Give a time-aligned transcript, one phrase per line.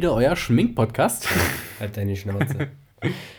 [0.00, 1.28] wieder euer Schmink-Podcast.
[1.78, 2.68] Halt deine Schnauze.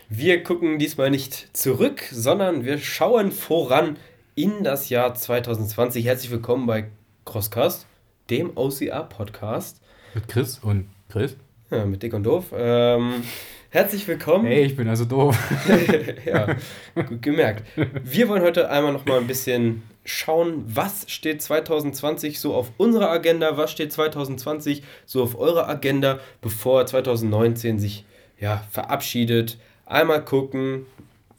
[0.09, 3.97] Wir gucken diesmal nicht zurück, sondern wir schauen voran
[4.35, 6.05] in das Jahr 2020.
[6.05, 6.85] Herzlich willkommen bei
[7.25, 7.87] Crosscast,
[8.29, 9.81] dem OCR-Podcast.
[10.13, 11.35] Mit Chris und Chris.
[11.71, 12.53] Ja, mit Dick und Doof.
[12.55, 13.23] Ähm,
[13.71, 14.45] herzlich willkommen.
[14.45, 15.35] Hey, ich bin also doof.
[16.27, 16.57] ja,
[16.93, 17.63] gut gemerkt.
[18.03, 23.09] Wir wollen heute einmal noch mal ein bisschen schauen, was steht 2020 so auf unserer
[23.09, 28.05] Agenda, was steht 2020 so auf eurer Agenda, bevor 2019 sich
[28.39, 29.57] ja, verabschiedet.
[29.85, 30.85] Einmal gucken,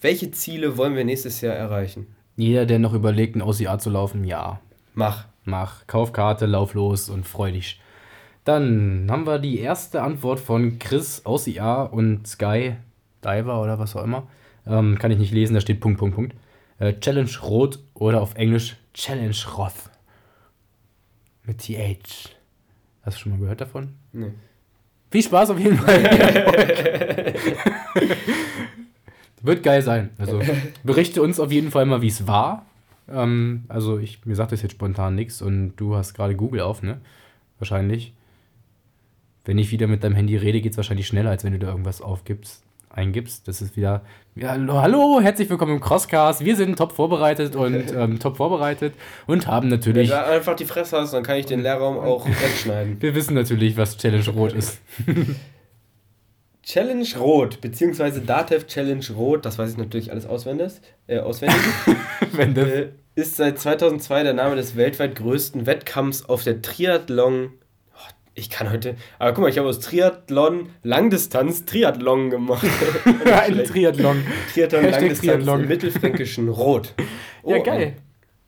[0.01, 2.06] welche Ziele wollen wir nächstes Jahr erreichen.
[2.37, 4.61] Jeder, der noch überlegt, ein OCA zu laufen, ja.
[4.95, 5.27] Mach.
[5.45, 5.87] Mach.
[5.87, 7.81] Kauf Karte, lauf los und freu dich.
[8.45, 12.75] Dann haben wir die erste Antwort von Chris IA und Sky
[13.25, 14.27] Diver oder was auch immer.
[14.67, 16.34] Ähm, kann ich nicht lesen, da steht Punkt, Punkt, Punkt.
[16.83, 19.88] Äh, Challenge Rot oder auf Englisch Challenge Roth.
[21.44, 22.34] Mit TH.
[23.02, 23.94] Hast du schon mal gehört davon?
[24.12, 24.33] Nee.
[25.12, 26.02] Viel Spaß auf jeden Fall.
[29.42, 30.11] Wird geil sein.
[30.19, 30.41] Also
[30.83, 32.66] berichte uns auf jeden Fall mal, wie es war.
[33.08, 36.83] Ähm, also ich, mir sagt das jetzt spontan nichts und du hast gerade Google auf,
[36.83, 37.00] ne?
[37.61, 38.12] Wahrscheinlich.
[39.44, 41.69] Wenn ich wieder mit deinem Handy rede, geht es wahrscheinlich schneller, als wenn du da
[41.69, 42.64] irgendwas aufgibst,
[42.95, 43.48] eingibst.
[43.48, 44.03] Das ist wieder.
[44.35, 46.45] Ja, hallo, herzlich willkommen im Crosscast.
[46.45, 48.95] Wir sind top vorbereitet und ähm, top vorbereitet
[49.27, 50.11] und haben natürlich.
[50.11, 53.01] Wenn du einfach die Fresse hast, dann kann ich den Lehrraum auch wegschneiden.
[53.01, 54.81] Wir wissen natürlich, was Challenge Rot ist.
[56.63, 60.75] Challenge Rot, beziehungsweise Datev Challenge Rot, das weiß ich natürlich alles auswendig,
[61.09, 61.61] äh, auswendig
[62.39, 67.51] äh, ist seit 2002 der Name des weltweit größten Wettkampfs auf der Triathlon.
[68.33, 68.97] Oh, ich kann heute.
[69.19, 72.67] Aber guck mal, ich habe aus Triathlon Langdistanz Triathlon gemacht.
[73.24, 74.23] ein Triathlon.
[74.52, 75.61] Triathlon Langdistanz Triathlon.
[75.62, 76.95] im mittelfränkischen Rot.
[77.45, 77.95] Ja, geil.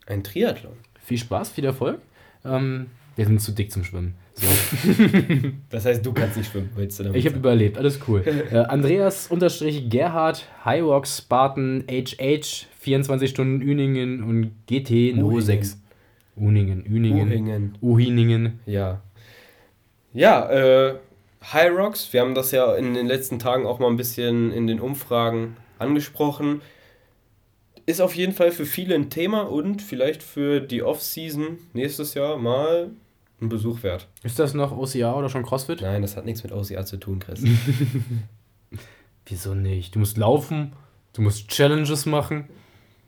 [0.07, 0.75] Ein, ein Triathlon.
[1.05, 1.99] Viel Spaß, viel Erfolg.
[2.45, 2.87] Ähm,
[3.17, 4.15] wir sind zu dick zum Schwimmen.
[4.35, 4.47] So.
[5.71, 8.23] Das heißt, du kannst nicht schwimmen, willst du damit Ich habe überlebt, alles cool.
[8.25, 15.43] äh, Andreas unterstrich Gerhard, Highrock Spartan HH, 24 Stunden Üningen und GT No Uhingen.
[15.43, 15.83] 6.
[16.37, 17.29] Uningen, Üningen.
[17.31, 17.79] Uhingen.
[17.83, 18.61] Uhiningen.
[18.67, 19.03] Ja.
[20.15, 20.95] Ja, äh,
[21.53, 24.67] High Rocks, wir haben das ja in den letzten Tagen auch mal ein bisschen in
[24.69, 26.63] den Umfragen angesprochen.
[27.85, 32.39] Ist auf jeden Fall für viele ein Thema und vielleicht für die Off-Season nächstes Jahr
[32.39, 32.91] mal
[33.43, 34.09] ein Besuch wert.
[34.23, 35.83] Ist das noch OCA oder schon CrossFit?
[35.83, 37.43] Nein, das hat nichts mit OCA zu tun, Chris.
[39.27, 39.97] Wieso nicht?
[39.97, 40.75] Du musst laufen,
[41.13, 42.49] du musst Challenges machen.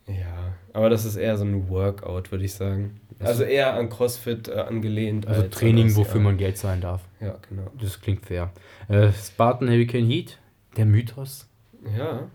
[0.09, 3.01] ja, aber das ist eher so ein Workout, würde ich sagen.
[3.21, 5.27] Also eher an CrossFit äh, angelehnt.
[5.27, 5.97] Also als Training, OCA.
[5.97, 7.03] wofür man Geld zahlen darf.
[7.21, 7.71] Ja, genau.
[7.81, 8.51] Das klingt fair.
[8.89, 10.39] Äh, Spartan Hurricane Heat,
[10.77, 11.49] der Mythos.
[11.97, 12.29] Ja.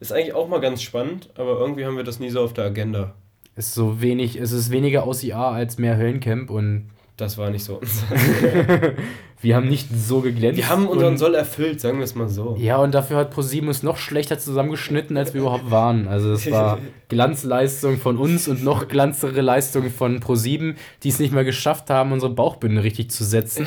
[0.00, 2.64] Ist eigentlich auch mal ganz spannend, aber irgendwie haben wir das nie so auf der
[2.64, 3.14] Agenda.
[3.56, 7.80] Ist so wenig, es ist weniger OCA als mehr Höllencamp und Das war nicht so.
[9.40, 10.56] wir haben nicht so geglänzt.
[10.56, 12.56] Wir haben unseren Soll erfüllt, sagen wir es mal so.
[12.58, 16.08] Ja, und dafür hat ProSieben uns noch schlechter zusammengeschnitten, als wir überhaupt waren.
[16.08, 21.32] Also es war Glanzleistung von uns und noch glanzere Leistung von ProSieben, die es nicht
[21.32, 23.66] mehr geschafft haben, unsere Bauchbinde richtig zu setzen.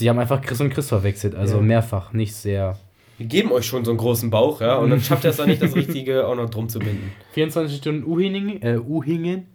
[0.00, 1.62] Die haben einfach Chris und Chris verwechselt, also Ja.
[1.62, 2.78] mehrfach, nicht sehr.
[3.18, 5.46] Wir geben euch schon so einen großen Bauch, ja, und dann schafft ihr es auch
[5.46, 7.12] nicht, das Richtige auch noch drum zu binden.
[7.32, 9.46] 24 Stunden Uhingen, äh, Uhingen.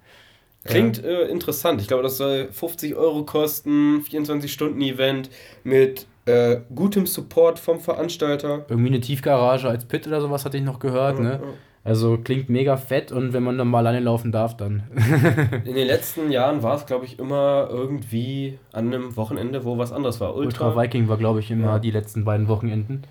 [0.64, 1.82] Klingt äh, interessant.
[1.82, 5.30] Ich glaube, das soll 50 Euro kosten, 24-Stunden-Event
[5.64, 8.66] mit äh, gutem Support vom Veranstalter.
[8.70, 11.40] Irgendwie eine Tiefgarage als Pit oder sowas hatte ich noch gehört, ne?
[11.42, 11.48] Ja.
[11.84, 14.84] Also klingt mega fett und wenn man dann mal alleine laufen darf, dann.
[15.66, 19.92] In den letzten Jahren war es, glaube ich, immer irgendwie an einem Wochenende, wo was
[19.92, 20.36] anderes war.
[20.36, 20.68] Ultra.
[20.68, 21.80] Ultra Viking war, glaube ich, immer Ja.
[21.80, 23.02] die letzten beiden Wochenenden.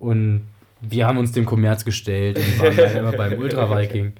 [0.00, 0.48] Und
[0.80, 4.14] wir haben uns dem Kommerz gestellt und waren dann immer beim Ultra Viking.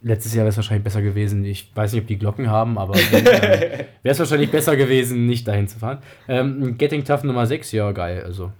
[0.00, 1.44] Letztes Jahr wäre es wahrscheinlich besser gewesen.
[1.44, 5.48] Ich weiß nicht, ob die Glocken haben, aber äh, wäre es wahrscheinlich besser gewesen, nicht
[5.48, 5.98] dahin zu fahren.
[6.28, 8.22] Ähm, Getting Tough Nummer 6, ja, geil.
[8.24, 8.52] Also,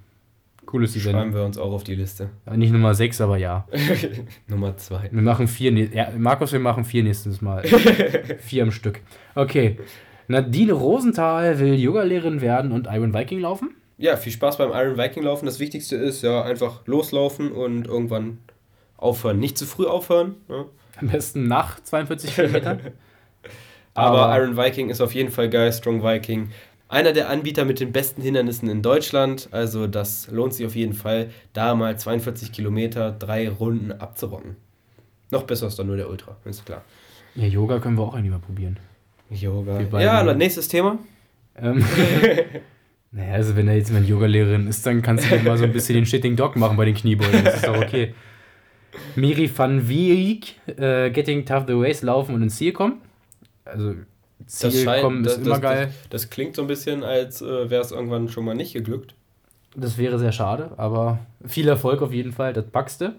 [0.67, 1.15] cooles Event.
[1.15, 2.31] Schreiben wir uns auch auf die Liste.
[2.57, 3.69] Nicht Nummer 6, aber ja.
[4.49, 5.09] Nummer zwei.
[5.13, 5.73] Wir machen vier.
[5.73, 7.63] Ja, Markus, wir machen vier nächstes Mal.
[8.41, 9.01] vier am Stück.
[9.37, 9.79] Okay.
[10.27, 13.71] Nadine Rosenthal will Yoga-Lehrerin werden und Iron Viking laufen.
[13.97, 15.47] Ja, viel Spaß beim Iron Viking laufen.
[15.47, 18.39] Das Wichtigste ist ja einfach loslaufen und irgendwann
[18.97, 19.39] aufhören.
[19.39, 20.37] Nicht zu früh aufhören.
[20.49, 20.67] Ne?
[21.01, 22.81] Am besten nach 42 Kilometern.
[23.95, 25.73] Aber, Iron Viking ist auf jeden Fall geil.
[25.73, 26.51] Strong Viking.
[26.89, 29.49] Einer der Anbieter mit den besten Hindernissen in Deutschland.
[29.51, 34.57] Also das lohnt sich auf jeden Fall, da mal 42 Kilometer, drei Runden abzurocken.
[35.31, 36.83] Noch besser ist dann nur der Ultra, ist klar.
[37.35, 38.79] Ja, Yoga können wir auch eigentlich mal probieren.
[39.31, 39.81] Yoga.
[40.01, 40.99] Ja, dann nächstes Thema.
[41.57, 41.85] Ähm,
[43.13, 45.73] naja, also wenn er jetzt meine Yoga-Lehrerin ist, dann kannst du dir mal so ein
[45.73, 47.45] bisschen den Shitting Dog machen bei den Kniebeugen.
[47.45, 48.15] Das ist doch okay.
[49.17, 53.01] Miri van Wierik, äh, Getting Tough the Race laufen und ins Ziel kommen.
[53.65, 53.95] Also
[54.47, 55.87] Ziel Das, scheint, kommen, das, ist immer das, geil.
[55.87, 59.15] Das, das klingt so ein bisschen, als äh, wäre es irgendwann schon mal nicht geglückt.
[59.77, 62.53] Das wäre sehr schade, aber viel Erfolg auf jeden Fall.
[62.53, 63.15] Das packst du.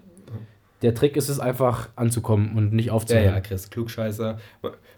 [0.82, 3.26] Der Trick ist es einfach anzukommen und nicht Ja, aufzuhören.
[3.34, 4.38] ja, Chris, Klugscheißer.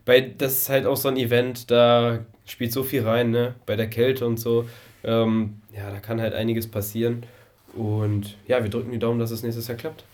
[0.05, 3.55] Bei, das ist halt auch so ein Event, da spielt so viel rein, ne?
[3.67, 4.65] Bei der Kälte und so.
[5.05, 7.25] Ähm, ja, da kann halt einiges passieren.
[7.75, 10.05] Und ja, wir drücken die Daumen, dass es nächstes Jahr klappt.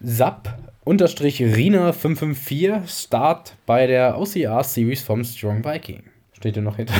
[0.00, 6.02] Sap unterstrich Rina 554 Start bei der OCR Series vom Strong Viking.
[6.32, 6.94] Steht hier noch hinter.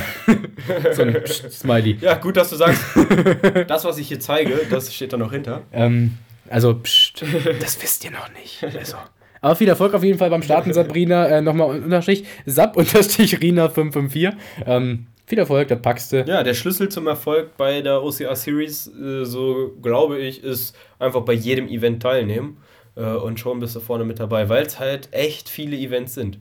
[0.93, 1.99] so ein Psst, Smiley.
[2.01, 2.83] Ja, gut, dass du sagst,
[3.67, 5.63] das, was ich hier zeige, das steht da noch hinter.
[5.73, 6.17] Ähm,
[6.49, 7.25] also, pst,
[7.61, 8.65] das wisst ihr noch nicht.
[8.65, 8.97] Also.
[9.41, 11.27] Aber viel Erfolg auf jeden Fall beim Starten, Sabrina.
[11.27, 14.41] Äh, Nochmal Unterstrich, Sap unterstrich Rina 554.
[14.65, 16.25] Ähm, viel Erfolg, das packst du.
[16.25, 21.21] Ja, der Schlüssel zum Erfolg bei der OCR Series, äh, so glaube ich, ist einfach
[21.23, 22.57] bei jedem Event teilnehmen.
[22.97, 26.39] Äh, und schon bist du vorne mit dabei, weil es halt echt viele Events sind.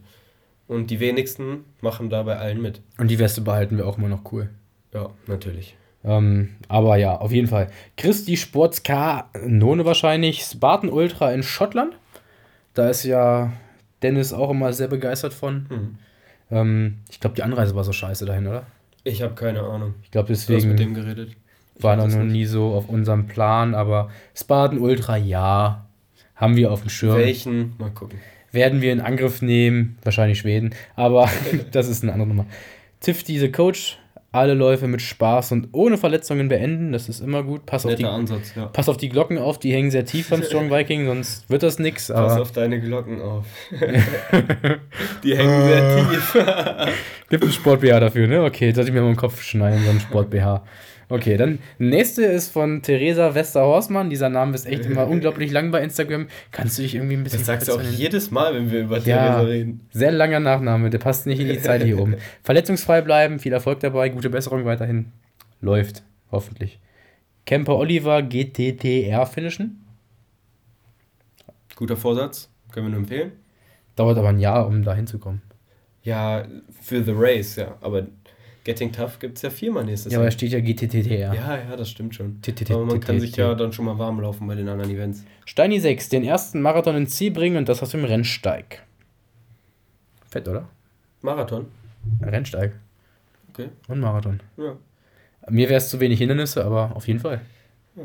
[0.68, 2.82] Und die wenigsten machen da bei allen mit.
[2.98, 4.50] Und die Weste behalten wir auch immer noch cool.
[4.94, 5.76] Ja, natürlich.
[6.04, 7.70] Ähm, aber ja, auf jeden Fall.
[7.98, 10.44] Christi Sports K None wahrscheinlich.
[10.44, 11.96] Spartan Ultra in Schottland.
[12.74, 13.54] Da ist ja
[14.02, 15.66] Dennis auch immer sehr begeistert von.
[15.70, 15.98] Hm.
[16.52, 18.66] Ähm, ich glaube, die Anreise war so scheiße dahin, oder?
[19.04, 19.96] Ich habe keine Ahnung.
[20.04, 21.36] Ich glaube, Du hast mit deswegen dem geredet.
[21.76, 23.74] Ich war noch nie so auf unserem Plan.
[23.74, 25.83] Aber Spartan Ultra, ja.
[26.44, 27.16] Haben wir auf dem Schirm.
[27.16, 27.74] Welchen?
[27.78, 28.20] Mal gucken.
[28.52, 29.98] Werden wir in Angriff nehmen?
[30.04, 30.76] Wahrscheinlich Schweden.
[30.98, 31.30] Aber
[31.72, 32.46] das ist eine andere Nummer.
[33.00, 33.98] Tiff, diese Coach,
[34.34, 36.92] alle Läufe mit Spaß und ohne Verletzungen beenden.
[36.92, 37.66] Das ist immer gut.
[37.66, 38.66] Pass auf die Ansatz, ja.
[38.66, 41.80] Pass auf die Glocken auf, die hängen sehr tief beim Strong Viking, sonst wird das
[41.80, 42.10] nix.
[42.10, 43.46] Pass auf deine Glocken auf.
[45.24, 46.38] die hängen sehr tief.
[47.30, 48.44] gibt einen Sport-BH dafür, ne?
[48.44, 50.62] Okay, jetzt sollte ich mir mal im Kopf schneiden, so ein Sport-BH.
[51.14, 54.10] Okay, dann nächste ist von Theresa Westerhorstmann.
[54.10, 56.28] Dieser Name ist echt immer unglaublich lang bei Instagram.
[56.50, 58.98] Kannst du dich irgendwie ein bisschen Das sagst du auch jedes Mal, wenn wir über
[58.98, 59.04] Ja.
[59.04, 59.88] Theresa reden.
[59.92, 62.16] Sehr langer Nachname, der passt nicht in die Zeit hier oben.
[62.42, 65.12] Verletzungsfrei bleiben, viel Erfolg dabei, gute Besserung weiterhin.
[65.62, 66.02] Läuft,
[66.32, 66.80] hoffentlich.
[67.46, 69.86] Camper Oliver GTTR finishen.
[71.76, 73.34] Guter Vorsatz, können wir nur empfehlen.
[73.96, 75.44] Dauert aber ein Jahr, um da hinzukommen.
[76.02, 76.48] Ja,
[76.82, 77.78] für The Race, ja.
[77.82, 78.08] Aber
[78.64, 80.32] Getting Tough gibt es ja viermal nächstes Ja, aber Jahr.
[80.32, 81.34] da steht ja GTTR.
[81.34, 82.40] Ja, ja, das stimmt schon.
[82.70, 85.26] Aber man kann sich ja dann schon mal warm laufen bei den anderen Events.
[85.46, 88.84] Steini 6, den ersten Marathon ins Ziel bringen und das aus dem Rennsteig.
[90.30, 90.70] Fett, oder?
[91.22, 91.66] Marathon.
[92.22, 92.74] Rennsteig
[93.54, 93.70] Okay.
[93.88, 94.40] und Marathon.
[94.58, 94.78] Ja.
[95.50, 97.42] Mir wäre es zu wenig Hindernisse, aber auf jeden Fall.
[97.96, 98.04] Ja.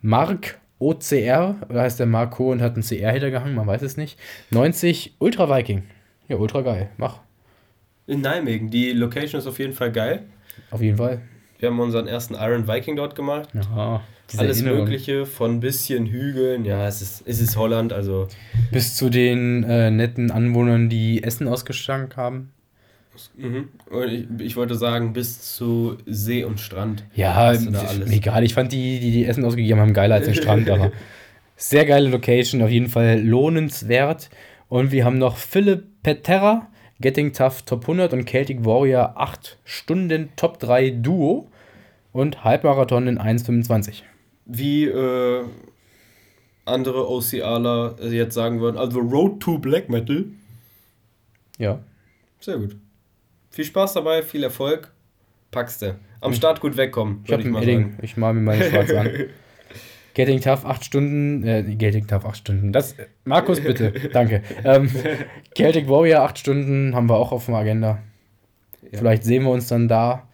[0.00, 4.18] Mark OCR, oder heißt der Marco und hat einen CR hintergehangen, man weiß es nicht.
[4.50, 5.84] 90 Ultra Viking.
[6.26, 6.90] Ja, ultra geil.
[6.96, 7.20] Mach.
[8.12, 8.70] In Nijmegen.
[8.70, 10.24] Die Location ist auf jeden Fall geil.
[10.70, 11.22] Auf jeden Fall.
[11.58, 13.48] Wir haben unseren ersten Iron Viking dort gemacht.
[14.30, 14.84] Diese Alles Erinnerung.
[14.84, 16.64] Mögliche, von bisschen Hügeln.
[16.64, 18.28] Ja, es ist, es ist Holland, also
[18.70, 22.50] Bis zu den äh, netten Anwohnern, die Essen ausgestankt haben.
[23.36, 23.68] Mhm.
[23.90, 27.04] Und ich, ich wollte sagen, bis zu See und Strand.
[27.14, 28.10] Ja, alles?
[28.10, 28.42] egal.
[28.42, 30.92] Ich fand die, die die Essen ausgegeben haben, geiler als den Strand, aber
[31.56, 34.30] sehr geile Location, auf jeden Fall lohnenswert.
[34.68, 36.68] Und wir haben noch Philipp Peterra,
[37.02, 41.48] Getting Tough Top 100 und Celtic Warrior 8 Stunden Top 3 Duo
[42.12, 44.02] und Halbmarathon in 1,25.
[44.46, 45.44] Wie äh,
[46.64, 50.24] andere OCRler jetzt sagen würden, also Road to Black Metal.
[51.58, 51.80] Ja.
[52.40, 52.76] Sehr gut.
[53.50, 54.90] Viel Spaß dabei, viel Erfolg.
[55.50, 55.98] Packst du.
[56.20, 57.82] Am Start gut wegkommen, Ich würde ich mal Edding.
[57.82, 57.98] sagen.
[58.02, 59.10] Ich mal mir meine Schwarz an.
[60.14, 62.72] Getting Tough 8 Stunden, äh, Getting Tough 8 Stunden.
[62.72, 64.42] Das, Markus, bitte, danke.
[64.64, 64.90] Ähm,
[65.56, 67.98] Celtic Warrior 8 Stunden haben wir auch auf der Agenda.
[68.90, 68.98] Ja.
[68.98, 70.28] Vielleicht sehen wir uns dann da.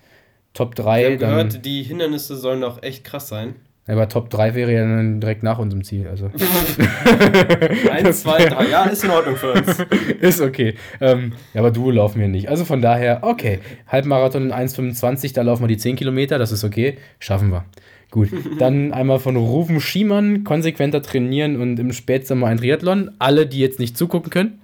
[0.54, 0.98] Top 3.
[0.98, 3.54] Wir haben dann, gehört, die Hindernisse sollen doch echt krass sein.
[3.86, 6.08] aber Top 3 wäre ja dann direkt nach unserem Ziel.
[6.08, 6.26] Also
[7.92, 8.66] Eins, zwei, drei.
[8.68, 9.76] Ja, ist in Ordnung für uns.
[10.20, 10.74] ist okay.
[11.00, 12.48] Ähm, ja, aber Duo laufen wir nicht.
[12.48, 13.60] Also von daher, okay.
[13.86, 16.98] Halbmarathon in 1,25, da laufen wir die 10 Kilometer, das ist okay.
[17.20, 17.64] Schaffen wir.
[18.10, 18.30] Gut.
[18.58, 23.10] Dann einmal von Rufen Schiemann, konsequenter trainieren und im Spätsommer ein Triathlon.
[23.18, 24.60] Alle, die jetzt nicht zugucken können.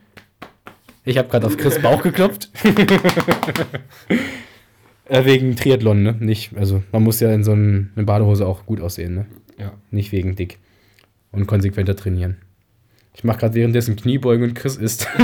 [1.05, 2.51] Ich habe gerade auf Chris Bauch geklopft.
[5.09, 6.17] äh, wegen Triathlon, ne?
[6.19, 9.27] Nicht, also man muss ja in so ein, eine Badehose auch gut aussehen, ne?
[9.59, 9.73] Ja.
[9.91, 10.59] Nicht wegen dick.
[11.31, 12.39] Und konsequenter trainieren.
[13.17, 15.09] Ich mache gerade währenddessen Kniebeugen und Chris isst.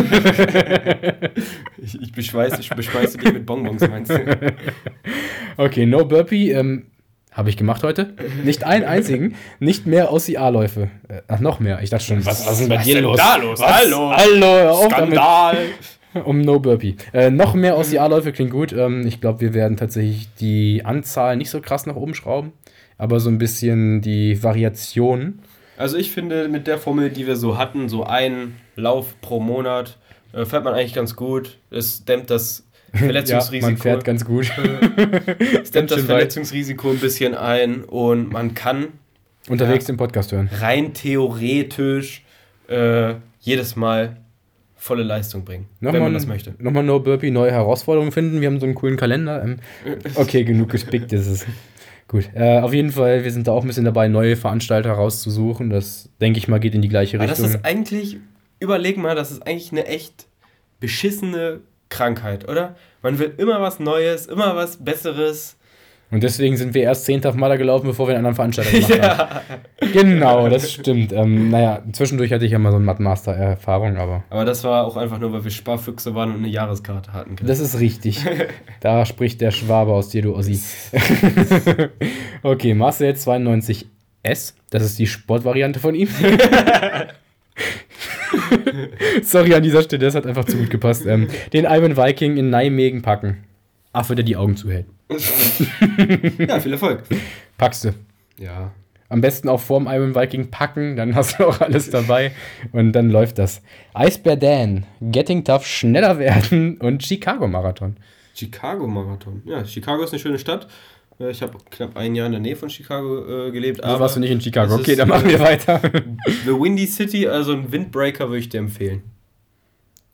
[1.82, 4.18] Ich, ich, beschweiße, ich beschweiße dich mit Bonbons, meinst du?
[5.56, 6.52] Okay, no Burpee.
[6.52, 6.86] Ähm,
[7.32, 8.14] habe ich gemacht heute.
[8.44, 9.34] Nicht einen einzigen.
[9.58, 10.90] Nicht mehr OCA-Läufe.
[11.08, 11.80] Äh, ach, noch mehr.
[11.82, 13.16] Ich dachte schon, was, was ist denn bei Was dir denn los?
[13.16, 13.60] da los?
[13.60, 13.72] Was?
[13.72, 14.10] Hallo.
[14.14, 15.14] Hallo, auf damit.
[15.14, 15.56] Skandal!
[16.24, 16.96] Um No Burpee.
[17.12, 18.72] Äh, noch mehr OCA-Läufe klingt gut.
[18.72, 22.52] Ähm, ich glaube, wir werden tatsächlich die Anzahl nicht so krass nach oben schrauben.
[22.98, 25.38] Aber so ein bisschen die Variation.
[25.76, 29.98] Also ich finde, mit der Formel, die wir so hatten, so ein Lauf pro Monat
[30.32, 31.58] Äh, fährt man eigentlich ganz gut.
[31.70, 33.66] Es dämmt das Verletzungsrisiko.
[33.66, 34.50] Ja, man fährt ganz gut.
[35.62, 38.88] es dämmt das Verletzungsrisiko ein bisschen ein und man kann
[39.48, 40.50] unterwegs ja, den Podcast hören.
[40.60, 42.24] Rein theoretisch
[42.68, 44.16] äh, jedes Mal
[44.76, 46.54] volle Leistung bringen, nochmal, wenn man das möchte.
[46.58, 48.40] Nochmal No Burpee, neue Herausforderungen finden.
[48.40, 49.42] Wir haben so einen coolen Kalender.
[49.42, 49.56] Ähm,
[50.14, 51.46] okay, genug gespickt ist es.
[52.08, 55.70] Gut, äh, auf jeden Fall, wir sind da auch ein bisschen dabei, neue Veranstalter rauszusuchen.
[55.70, 57.44] Das, denke ich mal, geht in die gleiche Aber Richtung.
[57.44, 58.16] Das ist eigentlich,
[58.58, 60.26] überleg mal, das ist eigentlich eine echt
[60.80, 62.76] beschissene Krankheit, oder?
[63.02, 65.56] Man will immer was Neues, immer was Besseres.
[66.12, 68.96] Und deswegen sind wir erst zehnter auf Maler gelaufen, bevor wir einen anderen Veranstalter gemacht
[68.96, 69.18] ja.
[69.18, 69.92] haben.
[69.92, 71.12] Genau, das stimmt.
[71.12, 74.24] Ähm, naja, zwischendurch hatte ich ja mal so eine Mathmaster-Erfahrung, aber.
[74.28, 77.36] Aber das war auch einfach nur, weil wir Sparfüchse waren und eine Jahreskarte hatten.
[77.44, 78.24] Das ist richtig.
[78.80, 80.60] da spricht der Schwabe aus dir, du Ossi.
[82.42, 84.54] okay, Marcel 92S.
[84.70, 86.08] Das ist die Sportvariante von ihm.
[89.22, 91.06] Sorry an dieser Stelle, das hat einfach zu gut gepasst.
[91.06, 93.44] Ähm, den Iron Viking in Nijmegen packen.
[93.92, 94.86] Affe, der die Augen zuhält.
[96.38, 97.02] ja, viel Erfolg.
[97.58, 97.94] Packst du.
[98.38, 98.72] Ja.
[99.08, 102.30] Am besten auch vorm Iron Viking packen, dann hast du auch alles dabei
[102.70, 103.60] und dann läuft das.
[103.92, 107.96] Eisbär Dan, Getting Tough, schneller werden und Chicago Marathon.
[108.34, 109.42] Chicago Marathon.
[109.44, 110.68] Ja, Chicago ist eine schöne Stadt.
[111.28, 113.84] Ich habe knapp ein Jahr in der Nähe von Chicago äh, gelebt.
[113.84, 114.76] Also warst du nicht in Chicago.
[114.76, 115.80] Okay, dann machen wir weiter.
[116.46, 119.02] The Windy City, also ein Windbreaker würde ich dir empfehlen.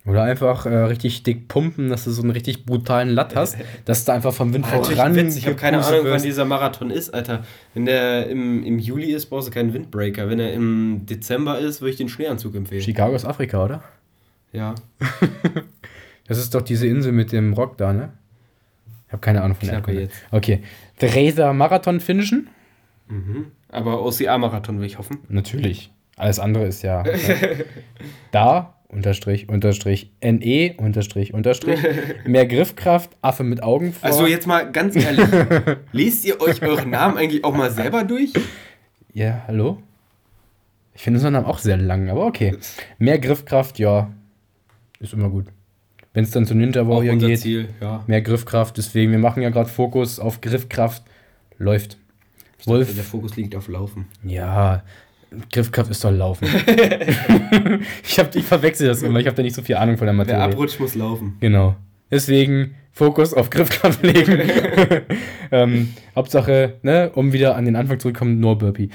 [0.07, 4.05] Oder einfach äh, richtig dick pumpen, dass du so einen richtig brutalen Latt hast, dass
[4.05, 5.15] du einfach vom Wind voran.
[5.17, 5.37] Witz.
[5.37, 6.15] Ich habe keine Ahnung, wirst.
[6.15, 7.45] wann dieser Marathon ist, Alter.
[7.75, 10.29] Wenn der im, im Juli ist, brauchst du keinen Windbreaker.
[10.29, 12.83] Wenn er im Dezember ist, würde ich den Schneeanzug empfehlen.
[12.83, 13.83] Chicago ist Afrika, oder?
[14.53, 14.77] Ja.
[16.29, 18.13] das ist doch diese Insel mit dem Rock da, ne?
[19.09, 20.17] Ich habe keine Ahnung von der jetzt.
[20.31, 20.63] Okay.
[20.99, 22.49] Dresser Marathon finishen?
[23.09, 23.53] Mhm.
[23.69, 25.19] Aber OCA-Marathon will ich hoffen.
[25.29, 25.93] Natürlich.
[26.17, 27.05] Alles andere ist ja.
[28.33, 31.81] da unterstrich, unterstrich, NE, unterstrich, unterstrich,
[32.25, 34.09] mehr Griffkraft, Affe mit Augen vor.
[34.09, 35.29] Also jetzt mal ganz ehrlich,
[35.93, 38.33] lest ihr euch euren Namen eigentlich auch mal selber durch?
[39.13, 39.83] Ja, hallo?
[40.95, 42.57] Ich finde unseren Namen auch sehr lang, aber okay.
[42.99, 44.11] Mehr Griffkraft, ja,
[44.99, 45.47] ist immer gut.
[46.17, 48.03] Wenn es dann zu Ninja Warrior geht, Ziel, ja.
[48.07, 51.03] mehr Griffkraft, deswegen, wir machen ja gerade Fokus auf Griffkraft,
[51.59, 51.99] läuft.
[52.65, 52.95] Wolf.
[52.95, 54.07] der Fokus liegt auf Laufen.
[54.25, 54.83] Ja,
[55.53, 56.49] Griffkraft ist doch Laufen.
[58.03, 60.15] ich, hab, ich verwechsel das immer, ich habe da nicht so viel Ahnung von der
[60.15, 60.39] Materie.
[60.39, 61.37] Der Abrutsch muss laufen.
[61.41, 61.77] Genau.
[62.11, 64.41] Deswegen Fokus auf Griffkraft legen.
[65.51, 68.89] ähm, Hauptsache, ne, um wieder an den Anfang zurückzukommen, nur Burpee.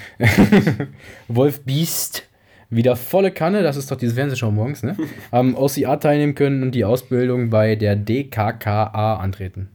[1.27, 2.27] Wolf Beast,
[2.71, 4.97] wieder volle Kanne, das ist doch diese Fernsehshow morgens, ne?
[5.31, 9.69] Am OCA teilnehmen können und die Ausbildung bei der DKKA antreten.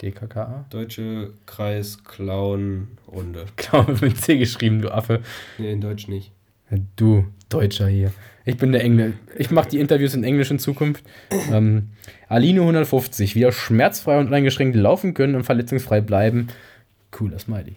[0.00, 0.64] DKKA?
[0.70, 3.44] Deutsche Kreis Clown Runde.
[3.56, 5.20] Clown mit C geschrieben, du Affe.
[5.58, 6.32] Nee, in Deutsch nicht.
[6.96, 8.12] Du, Deutscher hier.
[8.44, 9.14] Ich bin der Engel.
[9.36, 11.04] Ich mache die Interviews in Englisch in Zukunft.
[11.52, 11.90] Ähm,
[12.28, 16.48] Aline 150, wieder schmerzfrei und uneingeschränkt laufen können und verletzungsfrei bleiben.
[17.10, 17.74] Cooler Smiley.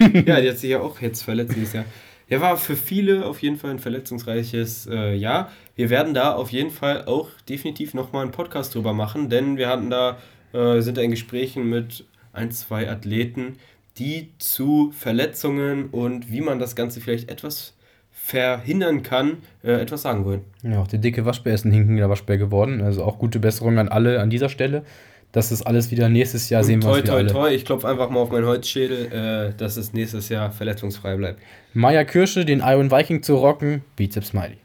[0.24, 1.84] ja, die hat sich ja auch jetzt verletzt dieses Jahr.
[2.28, 5.52] Ja, war für viele auf jeden Fall ein verletzungsreiches äh, Jahr.
[5.76, 9.68] Wir werden da auf jeden Fall auch definitiv nochmal einen Podcast drüber machen, denn wir
[9.68, 10.18] hatten da
[10.52, 13.58] äh, sind da in Gesprächen mit ein, zwei Athleten,
[13.98, 17.74] die zu Verletzungen und wie man das Ganze vielleicht etwas
[18.10, 20.40] verhindern kann, äh, etwas sagen wollen.
[20.62, 22.80] Ja, auch der dicke Waschbär ist ein hinkender Waschbär geworden.
[22.80, 24.84] Also auch gute Besserung an alle an dieser Stelle.
[25.32, 28.08] Das ist alles wieder nächstes Jahr und sehen wir toi, toi, toi, ich klopfe einfach
[28.10, 29.12] mal auf meinen Holzschädel,
[29.52, 31.40] äh, dass es nächstes Jahr verletzungsfrei bleibt.
[31.74, 34.56] Maya Kirsche, den Iron Viking zu rocken, Bizeps Smiley.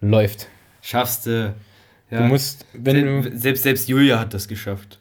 [0.00, 0.48] Läuft.
[0.82, 1.54] Schaffst du.
[2.10, 2.22] Ja.
[2.22, 3.36] Du musst, wenn Se du.
[3.36, 4.98] Selbst, selbst Julia hat das geschafft.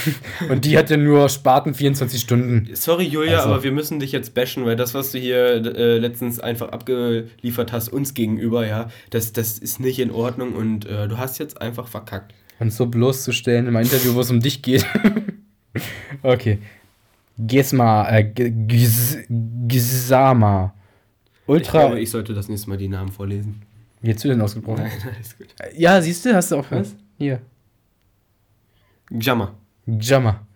[0.50, 2.68] und die hat ja nur Sparten 24 Stunden.
[2.74, 3.48] Sorry, Julia, also.
[3.48, 7.72] aber wir müssen dich jetzt bashen, weil das, was du hier äh, letztens einfach abgeliefert
[7.72, 11.62] hast, uns gegenüber, ja, das, das ist nicht in Ordnung und äh, du hast jetzt
[11.62, 12.34] einfach verkackt.
[12.60, 14.86] Und so bloßzustellen im Interview, wo es um dich geht.
[16.22, 16.58] okay.
[17.38, 18.22] Gesma, äh,
[19.66, 20.74] Gisama.
[21.46, 21.62] Ultra.
[21.62, 23.62] Ich glaube, ich sollte das nächste Mal die Namen vorlesen.
[24.02, 24.84] Wie hättest du denn ausgebrochen?
[24.84, 25.48] Nein, alles gut.
[25.74, 26.94] Ja, siehst du, hast du auch was?
[27.18, 27.40] Hier.
[29.10, 29.54] Jammer.
[29.86, 30.46] Jammer.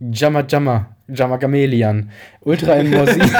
[0.00, 0.96] Jammer, Jammer.
[1.08, 2.10] Jammer Gamelian.
[2.40, 3.22] Ultra in Morsin.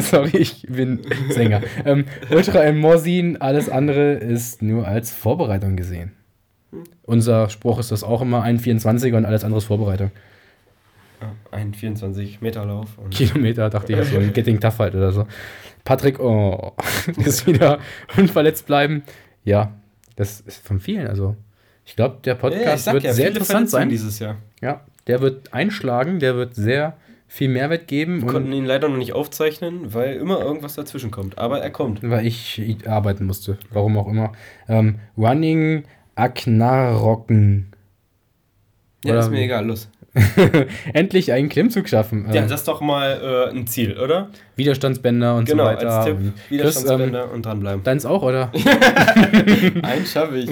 [0.00, 1.60] Sorry, ich bin Sänger.
[1.84, 6.12] Ähm, Ultra in Morsin, alles andere ist nur als Vorbereitung gesehen.
[6.72, 6.84] Hm.
[7.04, 10.10] Unser Spruch ist das auch immer, ein 24er und alles andere ist Vorbereitung.
[11.52, 12.98] Ein 24 Meter Lauf.
[13.10, 15.26] Kilometer, dachte ich, so ein Getting Tough halt oder so.
[15.84, 16.72] Patrick oh,
[17.24, 17.78] ist wieder
[18.16, 19.02] unverletzt bleiben.
[19.44, 19.72] Ja,
[20.16, 21.06] das ist von vielen.
[21.06, 21.36] Also,
[21.84, 24.36] ich glaube, der Podcast ja, wird ja, sehr interessant sein dieses Jahr.
[24.60, 28.22] Ja, der wird einschlagen, der wird sehr viel Mehrwert geben.
[28.22, 31.38] Wir konnten ihn leider noch nicht aufzeichnen, weil immer irgendwas dazwischen kommt.
[31.38, 32.02] Aber er kommt.
[32.02, 33.58] Weil ich arbeiten musste.
[33.70, 34.32] Warum auch immer.
[34.68, 35.84] Ähm, Running
[36.14, 37.72] Aknarrocken.
[39.04, 39.88] Ja, ist mir egal, los.
[40.92, 42.26] Endlich einen Klimmzug schaffen.
[42.32, 44.28] Ja, das ist doch mal äh, ein Ziel, oder?
[44.56, 45.80] Widerstandsbänder und genau, so weiter.
[45.80, 47.82] Genau, als Tipp, Widerstandsbänder Chris, ähm, und dranbleiben.
[47.82, 48.52] Deins auch, oder?
[49.82, 50.50] Einen schaffe ich.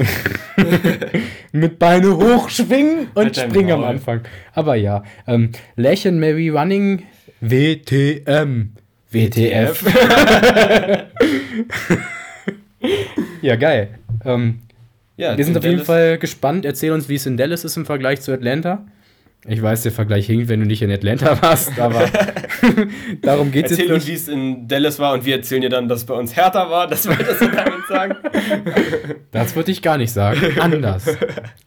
[1.53, 4.23] Mit Beine hochschwingen und springen am Anfang.
[4.55, 7.03] Aber ja, ähm, Lächeln Mary Running
[7.41, 8.73] WTM.
[9.11, 9.85] WTF.
[13.43, 13.99] ja, geil.
[14.25, 14.61] Ähm,
[15.21, 16.65] ja, wir sind auf jeden Fall gespannt.
[16.65, 18.87] Erzähl uns, wie es in Dallas ist im Vergleich zu Atlanta.
[19.47, 22.11] Ich weiß, der Vergleich hinkt, wenn du nicht in Atlanta warst, aber
[23.23, 25.71] darum geht es jetzt Erzähl uns, wie es in Dallas war und wir erzählen dir
[25.71, 26.87] dann, dass es bei uns härter war.
[26.87, 28.17] Das wolltest du damit sagen?
[29.33, 30.41] Das würde ich gar nicht sagen.
[30.59, 31.05] Anders.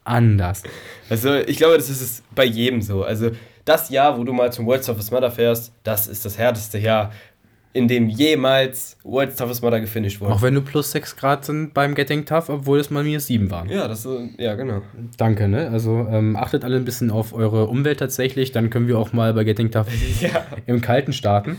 [0.04, 0.62] Anders.
[1.08, 3.02] Also ich glaube, das ist es bei jedem so.
[3.02, 3.30] Also
[3.64, 7.10] das Jahr, wo du mal zum World Toughest Mother fährst, das ist das härteste Jahr
[7.74, 10.32] in dem jemals World's Toughest Mudder gefinisht wurde.
[10.32, 13.50] Auch wenn du plus 6 Grad sind beim Getting Tough, obwohl es mal minus 7
[13.50, 13.68] waren.
[13.68, 14.80] Ja, das ja, genau.
[15.16, 15.68] Danke, ne?
[15.70, 19.34] Also ähm, achtet alle ein bisschen auf eure Umwelt tatsächlich, dann können wir auch mal
[19.34, 19.88] bei Getting Tough
[20.20, 20.46] ja.
[20.66, 21.56] im Kalten starten.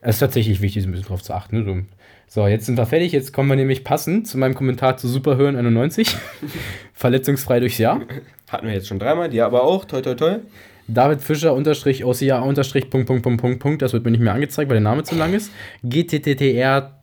[0.00, 1.64] Es ist tatsächlich wichtig, ein bisschen drauf zu achten.
[1.64, 1.84] Ne?
[2.32, 3.10] So, jetzt sind wir fertig.
[3.10, 6.16] Jetzt kommen wir nämlich passend zu meinem Kommentar zu Superhören 91.
[6.94, 8.02] Verletzungsfrei durchs Jahr.
[8.48, 9.84] Hatten wir jetzt schon dreimal, die aber auch.
[9.84, 10.36] Toi, toi, toi.
[10.86, 13.82] David Fischer unterstrich OCA unterstrich Punkt, Punkt, Punkt, Punkt, Punkt.
[13.82, 15.50] Das wird mir nicht mehr angezeigt, weil der Name zu lang ist.
[15.82, 17.00] GTTTR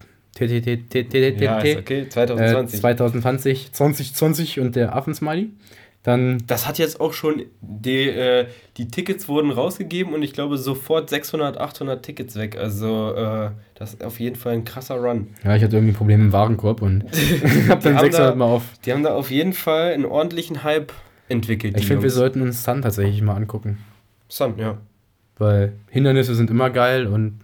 [1.42, 2.80] ja, ist okay, 2020.
[2.80, 5.50] 2020, 2020 und der Affensmiley.
[6.08, 8.48] Dann das hat jetzt auch schon, die, äh,
[8.78, 12.58] die Tickets wurden rausgegeben und ich glaube sofort 600, 800 Tickets weg.
[12.58, 15.28] Also äh, das ist auf jeden Fall ein krasser Run.
[15.44, 17.04] Ja, ich hatte irgendwie Probleme im Warenkorb und
[17.68, 18.64] hab dann 600 da, mal auf.
[18.86, 20.94] Die haben da auf jeden Fall einen ordentlichen Hype
[21.28, 21.78] entwickelt.
[21.78, 23.78] Ich finde, wir sollten uns Sun tatsächlich mal angucken.
[24.30, 24.78] Sun, ja.
[25.38, 27.42] Weil Hindernisse sind immer geil und.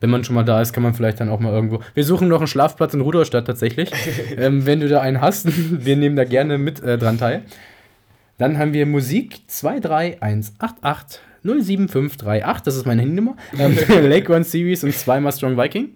[0.00, 1.80] Wenn man schon mal da ist, kann man vielleicht dann auch mal irgendwo.
[1.94, 3.90] Wir suchen noch einen Schlafplatz in Rudolstadt tatsächlich.
[4.36, 5.46] ähm, wenn du da einen hast,
[5.84, 7.42] wir nehmen da gerne mit äh, dran teil.
[8.38, 13.36] Dann haben wir Musik 23188 07538, das ist meine Handynummer.
[13.58, 13.76] Ähm,
[14.08, 15.90] Lake One Series und zweimal Strong Viking.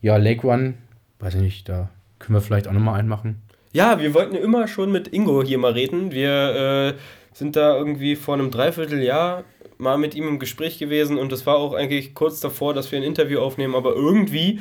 [0.00, 0.74] Ja, Lake One,
[1.20, 3.42] weiß ich nicht, da können wir vielleicht auch nochmal einen machen.
[3.72, 6.12] Ja, wir wollten immer schon mit Ingo hier mal reden.
[6.12, 6.94] Wir äh,
[7.32, 9.44] sind da irgendwie vor einem Dreivierteljahr
[9.78, 12.98] mal mit ihm im Gespräch gewesen und es war auch eigentlich kurz davor, dass wir
[12.98, 14.60] ein Interview aufnehmen, aber irgendwie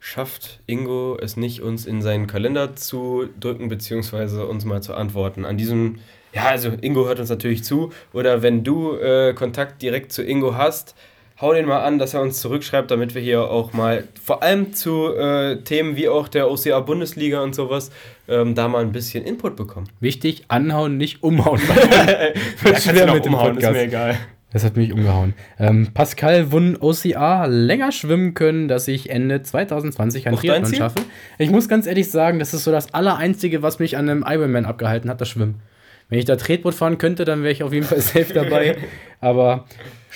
[0.00, 5.44] schafft Ingo es nicht, uns in seinen Kalender zu drücken, beziehungsweise uns mal zu antworten.
[5.44, 5.98] An diesem,
[6.32, 10.54] ja, also Ingo hört uns natürlich zu, oder wenn du äh, Kontakt direkt zu Ingo
[10.54, 10.94] hast,
[11.40, 14.72] hau den mal an, dass er uns zurückschreibt, damit wir hier auch mal, vor allem
[14.72, 17.90] zu äh, Themen wie auch der OCA Bundesliga und sowas,
[18.28, 19.88] ähm, da mal ein bisschen Input bekommen.
[20.00, 21.60] Wichtig, anhauen, nicht umhauen.
[21.60, 23.76] Wird ja, schwer mit dem umhauen, Podcast.
[23.76, 24.18] ist mir egal.
[24.52, 25.34] Das hat mich umgehauen.
[25.58, 31.00] Ähm, Pascal Wun OCA länger schwimmen können, dass ich Ende 2020 ein Triathlon schaffe.
[31.36, 34.64] Ich muss ganz ehrlich sagen, das ist so das Allereinzige, was mich an einem Ironman
[34.64, 35.60] abgehalten hat, das Schwimmen.
[36.08, 38.76] Wenn ich da Tretboot fahren könnte, dann wäre ich auf jeden Fall safe dabei.
[39.20, 39.66] Aber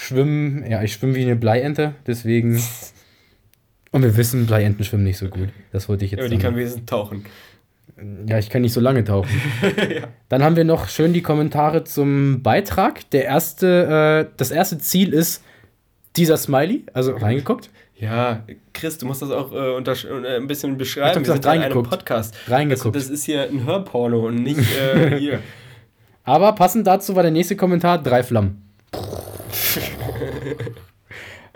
[0.00, 2.58] Schwimmen, ja, ich schwimme wie eine Bleiente, deswegen.
[3.92, 5.50] Und wir wissen, Bleienten schwimmen nicht so gut.
[5.72, 7.26] Das wollte ich jetzt Ja, aber die kann wenigstens tauchen.
[8.26, 9.28] Ja, ich kann nicht so lange tauchen.
[9.76, 10.08] ja.
[10.30, 13.10] Dann haben wir noch schön die Kommentare zum Beitrag.
[13.10, 15.44] Der erste, äh, das erste Ziel ist
[16.16, 17.68] dieser Smiley, also reingeguckt.
[17.96, 21.10] Ja, Chris, du musst das auch äh, äh, ein bisschen beschreiben.
[21.10, 21.90] Ich hab gesagt, reingeguckt.
[21.90, 22.34] Podcast.
[22.48, 22.96] Reingeguckt.
[22.96, 25.40] Das, das, ist hier ein Hörporno und nicht äh, hier.
[26.24, 28.62] Aber passend dazu war der nächste Kommentar: drei Flammen.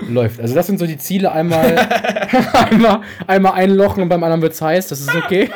[0.09, 0.41] Läuft.
[0.41, 1.77] Also, das sind so die Ziele: einmal,
[2.53, 4.89] einmal, einmal einlochen und beim anderen wird es heiß.
[4.89, 5.51] Das ist okay.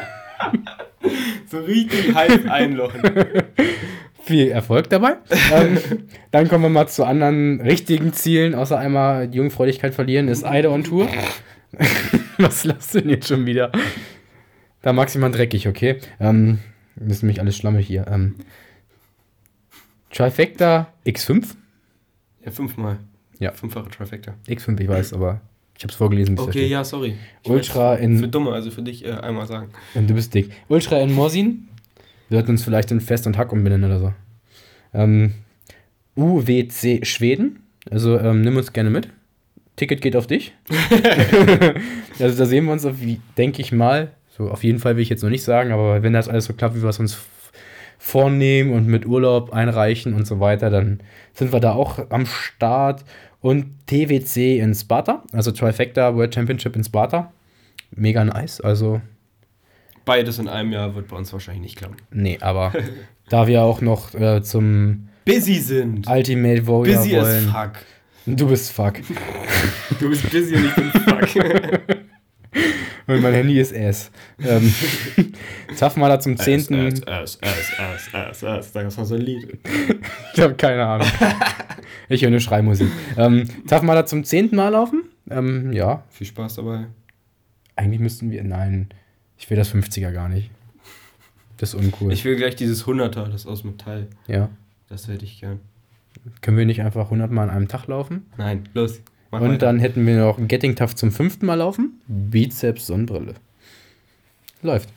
[1.46, 3.02] so richtig heiß einlochen.
[4.22, 5.16] Viel Erfolg dabei.
[5.54, 5.78] ähm,
[6.32, 10.70] dann kommen wir mal zu anderen richtigen Zielen, außer einmal die Jungfräulichkeit verlieren, ist Eide
[10.70, 11.08] on Tour.
[12.38, 13.72] Was lasst du denn jetzt schon wieder?
[14.82, 15.96] Da maximal dreckig, okay?
[16.20, 16.58] Ähm,
[16.96, 18.06] das ist nämlich alles schlammig hier.
[18.06, 18.36] Ähm,
[20.12, 21.46] Trifecta X5?
[22.48, 22.96] Ja, fünfmal.
[23.38, 23.52] Ja.
[23.52, 24.34] Fünffache Trifecta.
[24.48, 25.42] X5, ich weiß, aber
[25.76, 26.38] ich habe es vorgelesen.
[26.38, 27.14] Okay, ja, sorry.
[27.42, 28.18] Ich Ultra in.
[28.18, 29.68] Für Dumme, also für dich äh, einmal sagen.
[29.94, 30.50] Und du bist dick.
[30.68, 31.68] Ultra in Morsin.
[32.30, 34.12] Wir sollten uns vielleicht in Fest und Hack umbenennen oder so.
[34.94, 35.34] Ähm,
[36.16, 37.64] UWC Schweden.
[37.90, 39.10] Also ähm, nimm uns gerne mit.
[39.76, 40.54] Ticket geht auf dich.
[42.18, 42.88] also da sehen wir uns,
[43.36, 44.12] denke ich mal.
[44.38, 46.54] So, auf jeden Fall will ich jetzt noch nicht sagen, aber wenn das alles so
[46.54, 47.18] klappt, wie wir es uns
[47.98, 51.00] vornehmen und mit Urlaub einreichen und so weiter, dann
[51.34, 53.04] sind wir da auch am Start.
[53.40, 57.32] Und TWC in Sparta, also Trifecta World Championship in Sparta.
[57.92, 59.00] Mega nice, also.
[60.04, 61.96] Beides in einem Jahr wird bei uns wahrscheinlich nicht klappen.
[62.10, 62.72] Nee, aber
[63.28, 66.08] da wir auch noch äh, zum busy sind.
[66.08, 67.44] Ultimate Warrior busy as wollen.
[67.44, 67.72] fuck.
[68.26, 68.94] Du bist fuck.
[70.00, 71.98] Du bist busy und ich bin fuck.
[73.06, 74.10] Und mein Handy ist S.
[74.38, 74.72] Ähm,
[75.78, 76.60] Tough Mudder zum 10.
[76.60, 78.72] S, S, S, S, S, S.
[78.72, 79.58] Da gab's mal so ein Lied.
[80.34, 81.08] Ich habe keine Ahnung.
[82.10, 82.88] Ich höre eine Schreimusik.
[83.16, 84.54] Ähm, Tough Mudder zum 10.
[84.54, 85.04] Mal laufen?
[85.30, 86.04] Ähm, ja.
[86.10, 86.86] Viel Spaß dabei.
[87.76, 88.42] Eigentlich müssten wir.
[88.44, 88.88] Nein,
[89.36, 90.50] ich will das 50er gar nicht.
[91.58, 92.12] Das ist uncool.
[92.12, 94.06] Ich will gleich dieses 100er, das aus Metall.
[94.26, 94.48] ja.
[94.88, 95.60] Das hätte ich gern.
[96.40, 98.24] Können wir nicht einfach 100 Mal an einem Tag laufen?
[98.38, 99.02] Nein, los.
[99.30, 99.66] Mach Und weiter.
[99.66, 102.00] dann hätten wir noch Getting Tough zum fünften Mal laufen.
[102.06, 103.34] Bizeps Sonnenbrille.
[104.62, 104.88] Läuft.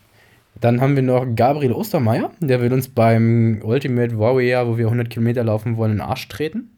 [0.60, 2.32] Dann haben wir noch Gabriel Ostermeier.
[2.40, 6.28] Der will uns beim Ultimate Warrior, wo wir 100 Kilometer laufen wollen, in den Arsch
[6.28, 6.70] treten.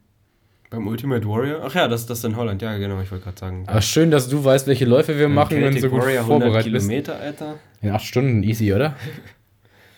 [0.69, 1.61] Beim Ultimate Warrior?
[1.65, 2.61] Ach ja, das, das ist in Holland.
[2.61, 3.63] Ja, genau, ich wollte gerade sagen.
[3.67, 6.71] Aber schön, dass du weißt, welche Läufe wir machen und so gut Warrior 100 vorbereitet
[6.71, 6.87] bist.
[6.87, 7.59] Kilometer, Alter.
[7.81, 8.95] In 8 Stunden easy, oder?